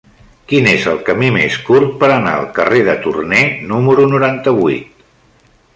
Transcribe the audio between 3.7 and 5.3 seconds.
número noranta-vuit?